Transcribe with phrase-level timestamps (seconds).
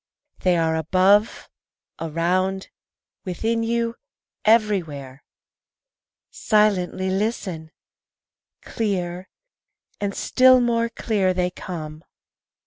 [0.39, 1.47] They are above,
[1.99, 2.71] around,
[3.23, 3.97] within you,
[4.43, 5.23] everywhere.
[6.31, 7.69] Silently listen!
[8.63, 9.29] Clear,
[9.99, 12.03] and still more clear, they come.